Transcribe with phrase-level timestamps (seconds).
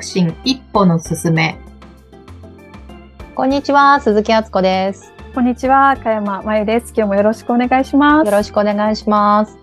[0.00, 1.58] 促進一歩の進め。
[3.34, 5.12] こんにちは、鈴木敦子です。
[5.34, 6.94] こんにちは、加山真由です。
[6.96, 8.26] 今日もよろしくお願いします。
[8.26, 9.58] よろしくお願いします。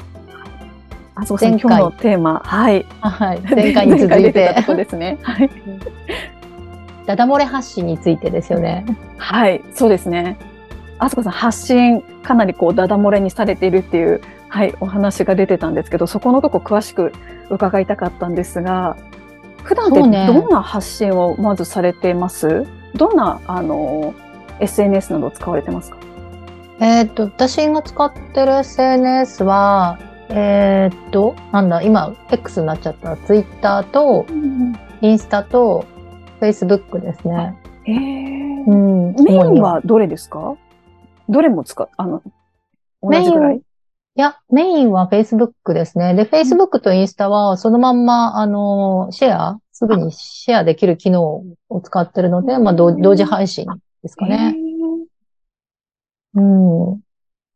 [1.15, 2.85] あそこさん、前回今日のテーマ、はい。
[2.99, 5.17] はい、前回に 続いてこですね。
[5.23, 5.49] はい。
[7.07, 8.85] ダダ漏れ発信についてですよね。
[9.17, 10.37] はい、そうですね。
[10.99, 17.11] あそこさん、発信、かなりこう、ダダ漏れにされているっていう、はい、お話が出てたんですけど、そこのとこ詳しく
[17.49, 18.97] 伺いたかったんですが、
[19.67, 22.65] 普段ってどんな発信をまずされてます？
[22.95, 24.13] どんな、あの、
[24.61, 25.97] SNS などを使われてますか？
[26.79, 29.99] えーっと、私が使ってる SNS は、
[30.29, 34.25] えーっと、なんだ、今、X になっちゃった、Twitter と、
[35.01, 35.85] インスタと、
[36.39, 37.57] Facebook ですね。
[37.85, 38.71] えー。
[38.71, 39.15] うん。
[39.21, 40.55] メインはどれですか？
[41.27, 42.21] どれも使う、あの、
[43.03, 43.55] 同じぐらい？
[43.55, 43.61] メイン
[44.17, 46.15] いや、メインは Facebook ですね。
[46.15, 53.67] で、Facebook とインスタはそのまんま、あの、シェア、すぐにシェアできる機能を使ってるので、まあ、同同時配信
[54.01, 54.55] ですかね。
[56.33, 56.99] うん。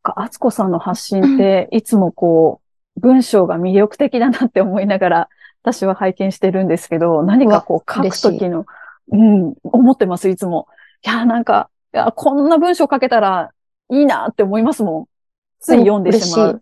[0.03, 2.61] あつこさんの発信って、 いつもこ
[2.95, 5.29] う、文章が魅力的だなって思いながら、
[5.63, 8.67] 私は拝見してるんですけど、何かこう書くときの、
[9.11, 10.67] うん、思ってます、いつも。
[11.03, 13.49] いや、なんか、いや、こんな文章書けたら
[13.89, 15.10] いいなって思いますもん。
[15.61, 16.61] つい読んでしまう。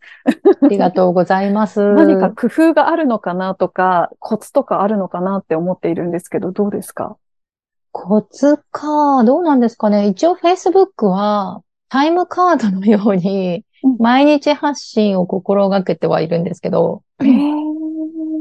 [0.61, 1.79] ありがとうございます。
[1.95, 7.15] 何か工夫があるのかなとか、コツとかあるのかなって思っているんですけど、どうですか？
[7.91, 10.07] コツか、どうなんですかね。
[10.07, 17.01] 一応 Facebook はタイムカードのようにうん毎日発信を心がけてはいるんですけど、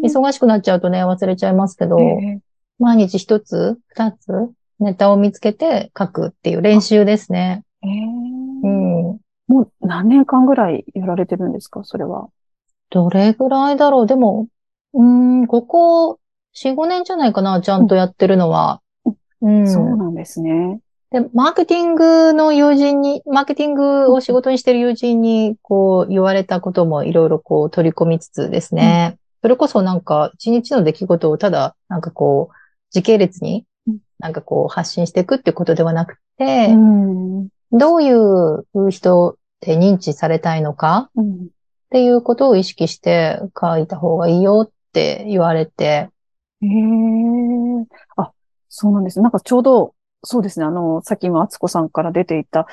[0.03, 2.41] 忙しくなっちゃうとね、忘れちゃいますけど、え
[2.81, 7.63] 毎日一つ、二つ、ネタを見つけて書くっていう練習ですね。
[7.83, 9.19] うん。
[9.49, 11.83] もう何年間ぐらいやられてるんですか？
[11.83, 12.29] それは。
[12.91, 14.07] どれぐらいだろう？
[14.07, 14.47] でも、
[14.95, 16.21] うーん、ここ
[16.55, 18.81] 4、5年じゃないかな、ちゃんとやってるのは。
[19.41, 19.69] うん。
[19.69, 20.81] そうなんですね。
[21.11, 29.17] で、マーケティングの友人に、マーケティングを仕事にしてる友人に、こう、言われたこともいろいろこう取り込みつつですね。
[29.41, 32.55] それこそなんか、一日の出来事をただ、なんかこう、
[32.91, 41.11] 時系列にうん、なんかこう、発信していくっていうことではなくて、うんどういう人で認知されたいのか？
[41.17, 41.49] うん
[41.89, 46.11] っていうことを意識して書いた方がいいよって言われて、
[46.61, 46.71] へえ。
[48.19, 48.33] あ、
[48.69, 49.23] そうなんです。
[49.23, 50.67] なんかちょうど、そうですね。
[50.67, 52.67] あの、さっき今、敦子さんから出ていた、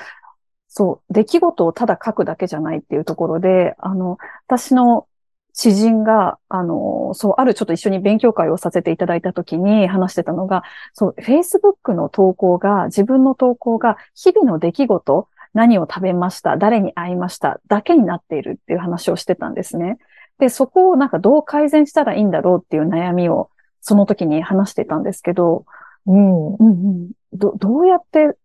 [0.68, 5.06] そう、出来事をただ書くだけじゃないっていうところで、あの、私の
[5.54, 19.96] 知人が、あの、そう、あるちょっと一緒に勉強会をさせていただいたときに話してたのが、そう、Facebook の投稿が、自分の投稿が、日々の出来事、何を食べました、誰に会いました、だけになっているっていう話をしてたんですね。
[20.38, 23.48] で、そこをなんかどう改善したらいいんだろうっていう悩みを、
[23.80, 25.64] その時に話してたんですけど、
[26.06, 26.54] うん。
[26.54, 28.36] うんうん、どどうやって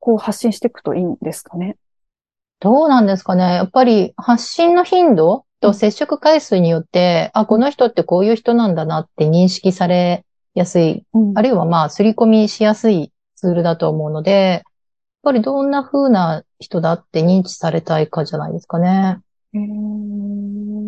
[0.00, 1.76] こう発信していくといいんですかね？
[2.60, 3.54] どうなんですかね？
[3.54, 11.04] やっぱり発信の頻度と接触回数によって、あ、この人ってこういう人なんだなって認識されやすい、
[11.34, 14.64] あるいはまあ、刷り込みしやすいツールだと思うので、
[15.22, 19.20] ぱりどんな風な人だって認知されたいかじゃないですかね。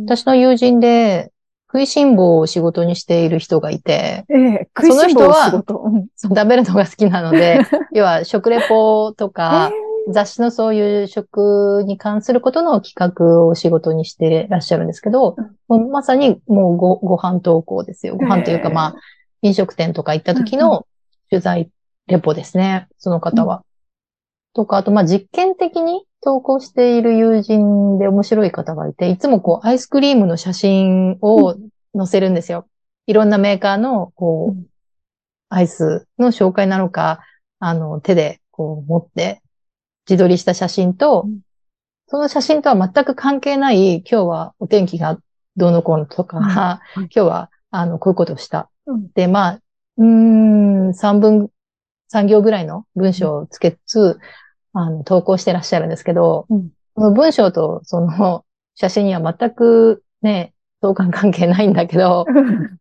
[0.07, 1.33] 私の友人で、
[1.73, 5.79] 食いしん坊を仕事にしている人がいて、ええ食いしん坊の仕事。
[5.79, 7.61] うんそう食べるのが好きなので、
[7.95, 9.71] 要は食レポとか、
[10.11, 15.37] 雑誌のそういう食に関することの企画を仕事にしてらっしゃるんですけど、
[15.69, 18.17] もうまさにもうごご飯投稿ですよ。
[18.17, 18.95] ご飯というかまあ、
[19.43, 20.87] 飲食店とか行った時の
[21.31, 21.71] 取材
[22.09, 22.89] レポですね。
[22.99, 23.62] その方は。
[24.55, 31.55] とか、あとまあ実験的に投稿している友人で面白い方がいて、いつもこうアイスクリームの写真を
[31.97, 32.66] 載せるんですよ。
[33.06, 34.66] いろんなメーカーのこう、うん。
[35.49, 37.25] アイスの紹介なのか、
[37.59, 39.43] あの、手でこう持って
[40.09, 41.41] 自撮りした写真と、うん。
[42.06, 45.19] その写真とは全く関係ない、今日はお天気が
[45.56, 47.02] どうのこうのとか、うん。
[47.05, 48.69] 今日は、あの、こういうことをした。
[48.87, 49.08] うん。
[49.14, 49.61] で、まあ、
[49.97, 51.50] うーん、3分、
[52.12, 54.21] 3行ぐらいの文章をつけつつ、
[54.73, 60.53] あの、投稿してらっしゃるんですけど、うんその文章とその写真には全くね、
[60.83, 62.27] 相関関係ないんだけど、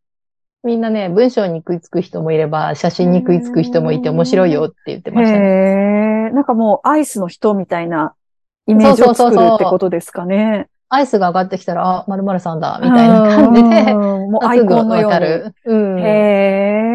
[0.64, 5.46] みんなね、文章に食いつく人もいれば、写真に食いつく人もいて面白いよって言ってましたね。
[5.46, 5.50] へ
[6.30, 6.31] え。
[6.31, 8.14] なんかもうアイスの人みたいな
[8.68, 10.68] イメージを作るってことですかね。
[10.90, 13.96] アイスが上がってきたら、あ、〇〇さんだ、みたいな感じで、う
[14.28, 15.74] んもうアイコンのように。
[15.74, 16.00] うん。
[16.00, 16.88] へえ。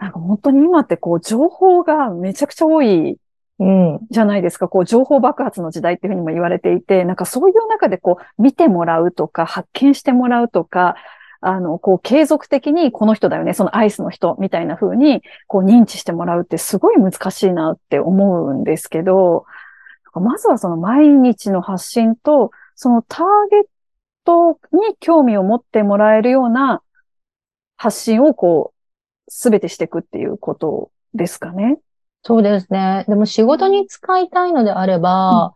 [0.00, 3.18] なんか本当に今ってこう情報がめちゃくちゃ多い
[3.60, 3.98] うん。
[4.10, 4.68] じゃないですか。
[4.68, 10.96] こう情報爆発の時代っていうふうにも言われていて、なんかそういう中でこう見てもらうとか発見してもらうとか、
[11.42, 19.46] あの、こう、継続的にこの人だよね、そのアイスの人みたいな風に、こう、認知してもらうってすごい難しいなって思うんですけど、
[20.12, 23.64] まずはその毎日の発信と、そのターゲッ
[24.24, 26.82] トに興味を持ってもらえるような
[27.76, 28.79] 発信をこう、
[29.30, 31.78] すべてしていくっていうことですかね。
[32.22, 33.04] そうですね。
[33.08, 35.54] でも仕事に使いたいのであれば、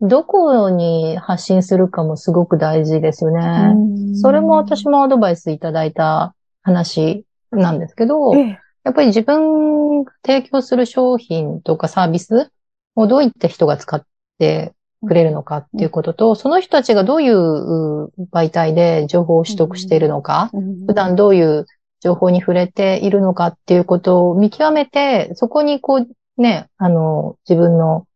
[0.00, 3.74] うん、どこに発信するかもすごく大事ですよね。
[4.20, 12.52] それも私もアドバイスいただいた話なんですけど、ええ、やっぱり自分が提供する商品とかサービス
[12.94, 14.04] をどういった人が使っ
[14.38, 14.74] て
[15.06, 20.50] くれるのかっていうことと、その人たちがどういう媒体で情報を取得しているのか、
[20.86, 21.66] 普段どういう
[22.00, 28.06] 情報に触れているのかっていうことを見極めて、そこにこうね、あの、自分の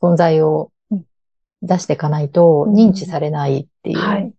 [0.00, 0.70] 存在を
[1.62, 3.98] 出していかないと認知されないっていう。
[3.98, 4.32] はい。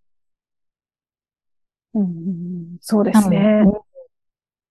[1.95, 3.63] うん、そうですね。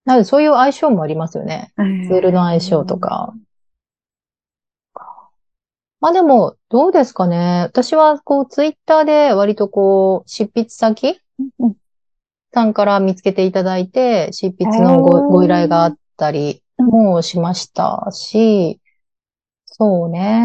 [0.04, 1.72] なのでそういう相性もありますよね。
[1.76, 3.34] ツールの相性とか。
[6.00, 7.60] まあでも、どうですかね。
[7.62, 11.20] 私は、こう、ツイッターで割とこう、執筆先、
[12.52, 18.80] さんから見つけていただいて、執筆のごご依頼があったりもしましたし、
[19.66, 20.44] そうね。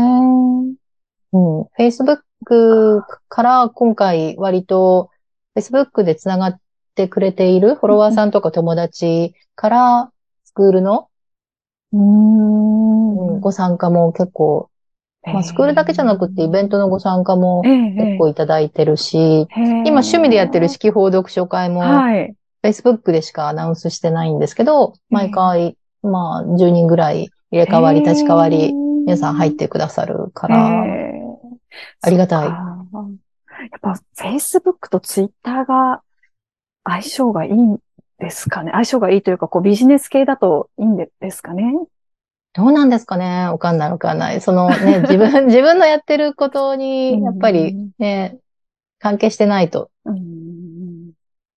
[1.33, 1.62] うん。
[1.77, 5.09] Facebook から今回割と
[5.57, 6.62] Facebook でつながっ
[6.95, 10.12] てくれているフォロワーさんとか友達から
[10.45, 11.09] スクールの、
[11.92, 14.69] うん、ご参加も結構
[15.34, 21.82] まあ、スクールだけじゃなくてイベントのご参加も結構いただいてるし、今趣味でやってる式報読書会も、
[22.64, 30.84] Facebook でしかアナウンスしてないんですけど、毎回、まあ、10人ぐらい入れ替わり、立ち替わり、皆さん入ってくださるから、
[32.02, 32.46] ありがたい。
[32.46, 32.54] や
[33.78, 36.02] っぱ Facebook と Twitter が
[36.84, 37.80] 相性がいいん
[38.20, 38.72] ですかね。
[38.72, 41.74] 相性がいいというか、こうビジネス系だといいんですかね
[42.57, 43.48] どうなんですかね？
[43.50, 44.42] わかんないわかんない。
[44.42, 48.38] そのね、 自分、自分のやってることに、やっぱりね、
[48.98, 49.92] 関係してないと。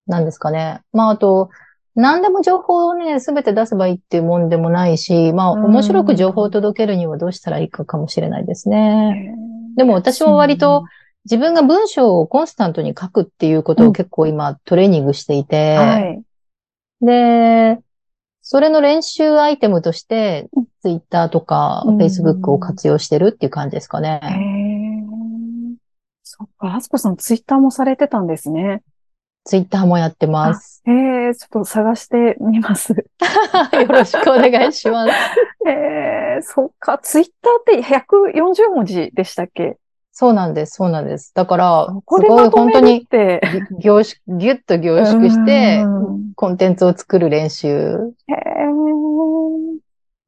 [0.07, 0.83] なんですかね。
[0.93, 1.49] まあ、あと、
[1.95, 9.35] 何でも情報をね、すべて出せばいいっていうもんでもないし、まあ、面白く情報を届けるにはどうしたらいいかかもしれないですね。
[9.77, 10.85] でも私は割と
[11.25, 16.23] 自分が文章をコンスタントに書くっていうことを結構今トレーニングしていて、はい、
[17.01, 17.79] で、
[18.43, 20.49] それの練習アイテムとして、
[20.83, 24.21] ツイッターとか、フェイスブックを活用してるっていう感じですかね。
[24.23, 24.31] へ
[26.23, 28.83] そっか、あすこさんツイッターもされてたんですね。
[29.45, 30.83] ツイッターもやってます。
[30.87, 32.93] ええちょっと探してみます。
[33.73, 35.13] よろしくお願いします。
[35.69, 39.77] ええそっか、ツイッターって140文字でしたっけ？
[40.13, 41.33] そうなんです、そうなんです。
[41.35, 43.07] だから、すごい本当に
[43.79, 45.83] 凝縮、ぎゅっと凝縮して、
[46.37, 48.13] コンテンツを作る練習。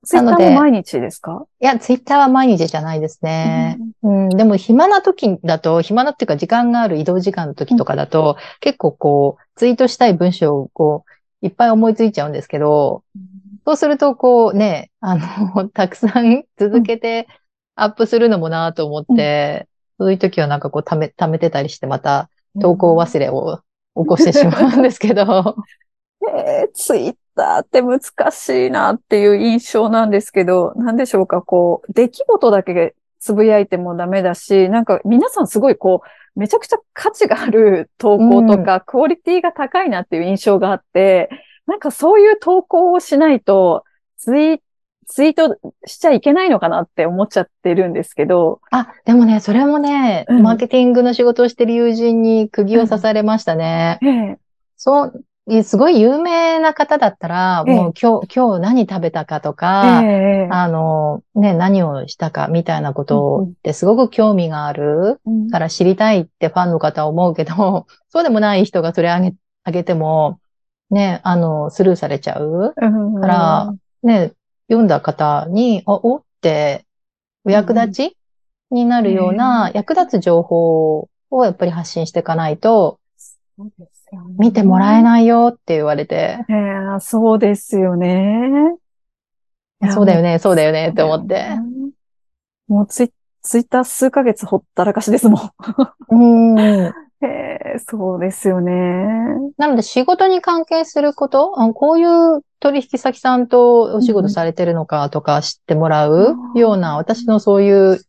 [0.02, 1.46] へツイッターも毎日ですか？
[1.60, 3.78] いや、ツイッターは毎日じゃないですね。
[4.02, 11.04] うん、うん、でも暇な時だと、暇なっていうか時間がある移動時間の時とかだと、うん、結構こう、ツイートしたい文章をこ
[11.42, 13.22] う、いっぱい思いついちゃうんですけど、うん、
[13.64, 17.28] そうするとこうね、あの、 たくさん続けて
[17.76, 22.28] アップするのもなと思って、そういう時はなんかこう溜め、溜めてたりして、また
[22.60, 23.60] 投稿忘れを
[23.96, 25.56] 起こしてしまうんですけど。
[26.30, 28.00] えー、ツイッターって難
[28.30, 41.28] しいなっていう印象なんですけど、なんでしょうか、こう、出来事だけつぶやいてもダメだし、なんか皆さんすごいこう、めちゃくちゃ価値がある投稿とか、うん、クオリティが高いなっていう印象があって、
[41.66, 43.84] なんかそういう投稿をしないと、
[44.16, 44.60] ツイッ
[45.06, 48.60] ツイートしちゃいけないのかなって思っちゃってるんですけど。
[48.70, 53.98] あ、でもね、それもね、うん、マーケティングの仕事をしてる友人に釘を刺されましたね。
[54.00, 54.38] うん、ええ、
[54.76, 55.24] そう、
[55.64, 65.20] すごい有名な方だったら、もう今日、今日何食べたかとか、え、あの、ね、何をしたかみたいなことってすごく興味がある
[65.50, 69.34] から知りたいってファンの方は思うけど、 そうでもない人がそれあげ、
[69.64, 70.38] あげても、
[70.90, 72.74] ね、あの、スルーされちゃう
[73.20, 74.32] から、ね、
[74.68, 76.18] 読んだ方に、あ、お？
[76.18, 76.86] って、
[77.44, 78.16] お役立ち
[78.70, 83.00] になるような、役立つ情報をやっぱり発信していかないと、
[84.38, 86.38] 見てもらえないよって言われて。
[86.48, 88.76] えー、そうですよね。
[89.90, 91.46] そうだよね、そうだよねって思って。
[92.68, 96.54] もうツイツイッター数ヶ月ほったらかしですもん。
[96.54, 96.92] うん。
[97.24, 97.26] へ
[97.74, 98.72] え、そうですよね。
[99.56, 101.60] なので仕事に関係すること？
[101.60, 108.00] あ、こういう取引先さんとお仕事されてるのかとか知ってもらうような、私のそういう、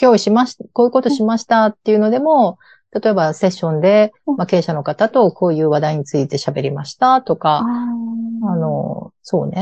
[0.00, 2.58] 今日しましこういうことしましたっていうのでも、
[2.92, 4.36] 例えばセッションで、うん。
[4.36, 7.64] まあ、経営者の方とこういう話題について喋りましたとか、あ
[8.42, 9.60] あの、そうね。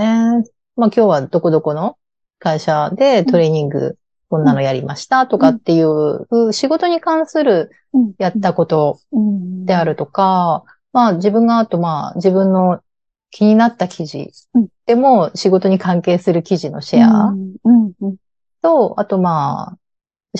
[0.76, 1.96] まあ今日はどこどこの
[2.38, 3.98] 会社でトレーニング、
[4.30, 8.12] こんなのやりましたとかっていう、仕事に関するうん。
[8.18, 9.64] やったことうん。
[9.64, 12.80] であるとか、まあ自分があとまあ自分の
[13.30, 14.68] 気になった記事うん。
[14.86, 17.34] でも仕事に関係する記事のシェア
[18.62, 19.87] と、あとまあ、し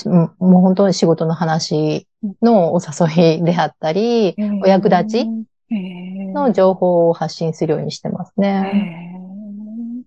[0.04, 2.06] もう本当に仕事の話
[2.42, 5.26] のお誘いであったり、お役立ち
[6.34, 10.04] の情報を発信するようにしてますへね。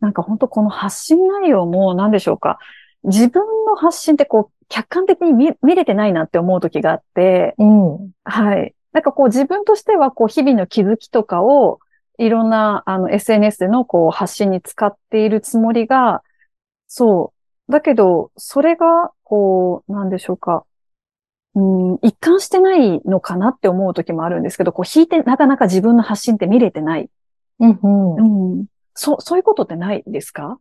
[0.00, 2.58] なんか本当この発信内容も何でしょうか。
[3.04, 8.10] 自分の発信ってこう客観的に見見れてないなって思う時があって、うん。
[8.24, 8.74] はい。
[8.92, 11.78] なんかこう自分としてはこう日々の気づきとかを
[12.18, 16.22] いろんなあの SNS でのこう発信に使っているつもりが、
[16.88, 17.37] そう。
[17.68, 20.64] だけど、それがこう、なんでしょうか。
[21.54, 21.60] う
[21.94, 27.10] ん、一貫してないのかなって思う時もあるんですけど、こう引いてなかなか自分の発信って見れてない。
[27.60, 28.52] うんうん。
[28.58, 28.66] うん。
[28.94, 30.58] そう、そういうことってないですか？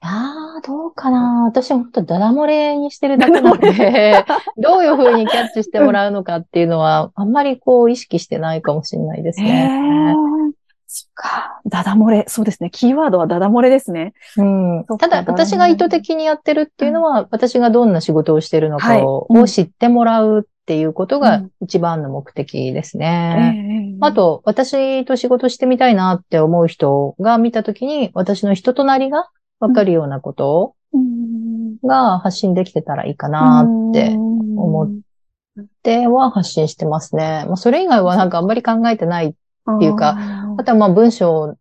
[0.00, 1.44] ああ、どうかな。
[1.44, 4.24] 私本当ダダ漏れにしてるだけなので、
[4.58, 10.14] どういう風にキャッチしてもらうのかっていうのは、あんまりこう意識してないかもしれないですへね。
[10.16, 10.52] ー
[10.94, 11.62] そっか。
[11.64, 12.26] ダダ漏れ。
[12.28, 12.68] そうですね。
[12.68, 14.12] キーワードはダダ漏れですね。
[14.36, 23.94] うんただ、私が意図的にやってるっていうのは、私がどんな仕事をしてるのかをはいうんを知ってもらうっていうことがうん一番の目的ですえね。
[23.94, 29.30] えあ、と、私と仕事してみたいなって思う人が見たときに、私の人となりが
[29.60, 37.44] わかるようなことうんが発信できてたらいいかなって思っては発信してますね。
[37.46, 39.34] まあ、それ以外はなんかあんまり考えてない。
[39.70, 41.56] っていうかああとはまあ文章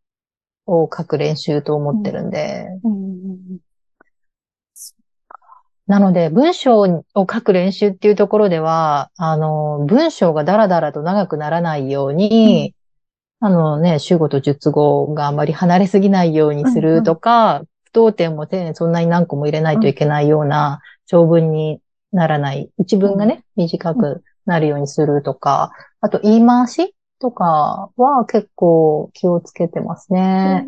[0.65, 2.67] を書く練習と思ってるんで。
[5.87, 12.75] なので、文章を書く練習っていうところでは、あの、文章がダラダラと長くならないように、
[13.41, 21.81] あのね、主語と述語があまり離れすぎないようにするとか、不当点も丁寧にそんなに何個も入れないといけないような長文に
[22.13, 22.69] ならない。
[22.77, 30.67] 一文がね、短くなるようにするとか、あと言い回しとかは結構気をつけてますね。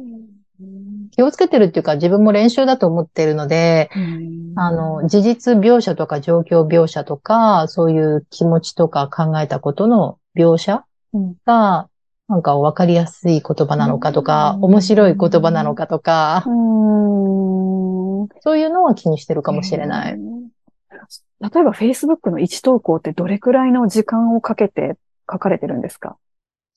[1.11, 4.53] 気をつけてるっていうか自分も練習だと思ってるので、うん。
[4.55, 11.35] あの、事実描写とか状況描写とか、そういう気持ちとか考えたことの描写うん。
[11.45, 11.89] が、
[12.29, 14.63] なんか分かりやすい言葉なのかとか、うん。
[14.65, 18.27] 面白い言葉なのかとか、うん。
[18.41, 20.13] そういうのは気にしてるかもしれない。。
[20.13, 24.95] 例えば Facebook の1投稿ってどれくらいの時間をかけて
[25.29, 26.15] 書かれてるんですか？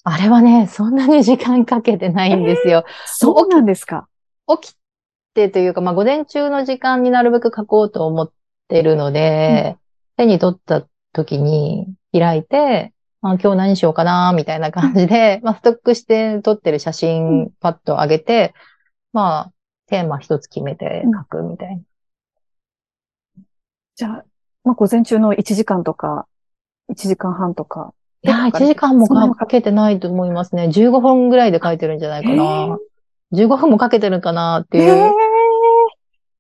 [0.09, 2.85] あれはね、そんなに時間かけてないんですよ。
[3.07, 4.07] そうなんですか？
[4.61, 4.77] 起き
[5.35, 8.33] てというか、まあ、午前中の時間になるべく書こうと思っ
[8.69, 9.77] てるので、
[10.17, 12.93] 手に取った時に開いて、
[13.31, 18.55] あ今日何しようかな、みたいな感じで、まあ、ストックして撮ってる写う真パッと上げて、
[19.13, 19.53] まあ、
[19.89, 21.83] テーマ一つ決めて書くみたいな。
[23.97, 24.25] じゃあ、
[24.63, 26.29] まあ、午前中の1時間とか、
[26.91, 27.93] 1時間半とか。
[28.27, 30.69] いやー、1時間もかけてないと思いますね。
[30.69, 32.79] 15分ぐらいで書いてるんじゃないかな。
[33.33, 34.85] 15分もかけてるかなっていう。
[34.85, 35.11] へー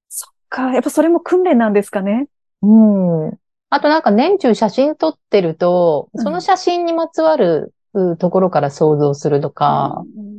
[0.08, 0.72] そっか。
[0.72, 2.28] やっぱそれも訓練なんですかね。
[2.62, 3.38] うん。
[3.70, 10.36] あとなんか年中写真撮ってると、うんその写真にまつわるうところから想像するとか、うん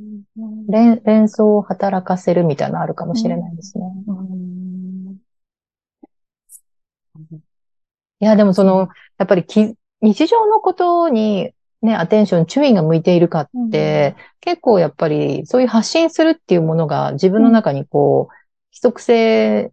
[0.70, 3.86] 連連想を働かせるみたいなのあるかもしれないですね。
[4.08, 4.38] うん
[8.20, 11.51] いや、でもその、やっぱりき日常のことに
[11.82, 18.34] ね、アテンション、注意が向いているかって、結構やっぱりそういう発信するっていうものが自分の中にこう、
[18.72, 19.72] 規則性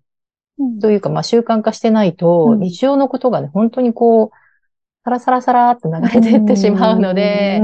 [0.59, 2.61] うんというか、まあ習慣化してないと、うん。
[2.61, 4.37] 日常のことがね、本当にこう、
[5.05, 7.61] サラサラサラーって流れていってしまうので、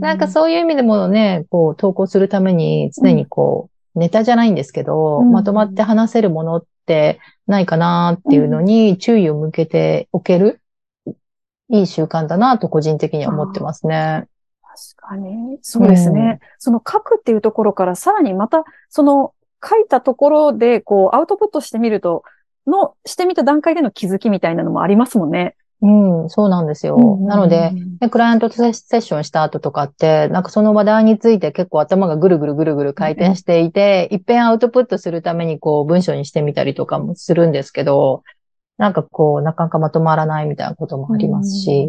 [0.00, 5.32] なんかそういう意味でもね、こう投稿するために常にこう、ネタじゃないんですけど、うん。
[5.32, 10.60] まとまって話せるものってないかなっていうのに注意を向けておける、
[11.70, 14.26] いい習慣だなと個人的には思ってますね。
[14.96, 15.58] 確かに。
[15.62, 16.40] そうですね。
[16.58, 19.32] その書くっていうところからさらにまた、その
[19.64, 22.22] 書いたところで、こう、アウトプットしてみると、
[22.66, 25.56] の、してみた段階での気づきみたいなのもありますもんね。
[25.80, 27.18] うん、そうなんですよ。
[27.20, 38.24] なので、、で、クライアントとセッションした後とかって、なんかその話題について結構頭がぐるぐるぐるぐる回転していて、いっぺんアウトプットするためにこう文章にしてみたりとかもするんですけど、
[38.78, 41.88] なんかこう、なかなかまとまらないみたいなこともありますし、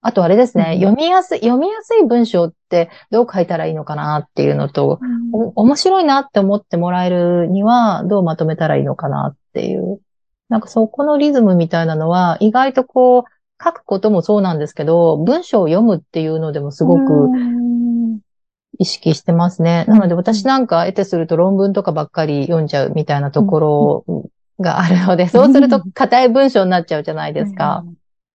[0.00, 0.80] あとあれですね、うん。
[0.80, 5.00] 読みやすい、読みやすい文章ってどう書いたらいいのかなっていうのと、
[5.32, 10.00] お面白いなって思ってもらえるにはどうまとめたらいいのかなっていう。
[10.48, 17.67] なんかそこのリズムみたいなのは意外とこう書くこともそうなんですけど、文章を読むっていうのでもすごくうん
[18.78, 19.84] 意識してますね。
[19.88, 24.04] うんなので私なんか得てすると論文とかばっかり読んじゃうみたいなところ
[24.60, 27.84] があるので、そうすると硬い文章になっちゃうじゃないですか。。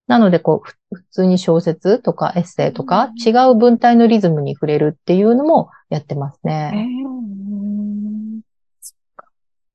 [0.06, 6.88] なので、こう、ふ普通に小説とかエッセイとか、違う文体のリズムに触れるっていうのもやってますえね。
[7.04, 8.40] ーうん
[8.80, 9.26] そっか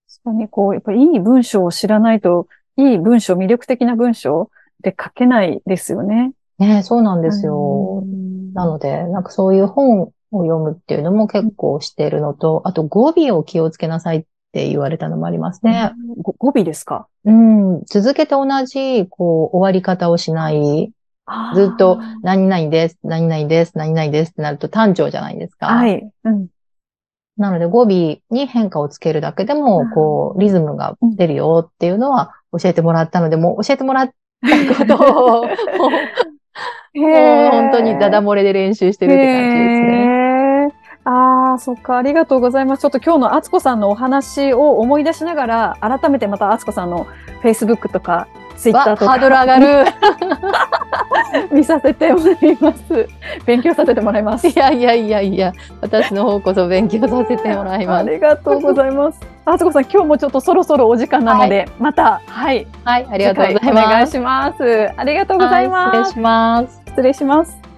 [0.08, 2.48] 確かにこう、やっぱりいい文章を知らないと、
[2.78, 6.34] いい文章、魅力的な文章で書けないですよね。
[6.60, 8.04] ねそうなんですよ。
[8.04, 15.92] うんなので、なんかそういう本を読むっていうのも結構しているのと、あと語尾を気をつけなさいって言われたのもありますね。
[16.22, 17.08] ご語尾ですか？
[17.26, 20.92] うん、続けて同じ、こう、終わり方をしない。
[21.54, 25.68] ずっと、何々です、何々です、何々ですってなると単調じゃないですか。
[25.68, 26.10] はい。
[26.24, 26.48] うん。
[27.38, 27.88] なので語尾
[28.32, 35.50] に変化をつけるだけでも、こう、リズムが出るよっていうのは教えてもらったので、もう教えてもらったことを、 も
[36.96, 40.19] うもう本当にダダ漏れで練習してるって感じですね。
[41.06, 42.82] ああ、そっか、ありがとうございます。
[42.82, 47.08] ちょっと今日のあつこさんのお話を思い出しながら、改めてまたあつこさんの
[47.42, 48.28] Facebook とか
[48.58, 49.92] Twitter とかわハードル上がる。
[51.52, 53.08] 見させてもらいます。
[53.46, 54.48] 勉強させてもらいます。
[54.48, 58.08] いやいやいやいや、私の方こそ勉強させてもらいます。
[58.08, 59.20] ありがとうございます。
[59.46, 64.12] あつこさん、今日もちょっとそろそろお時間なので、また、はい、はい、ありがとうござい次回お願います。
[64.12, 64.92] します。
[64.98, 65.96] ありがとうございます。
[65.96, 66.82] はい失礼します。
[66.88, 67.69] 失礼します。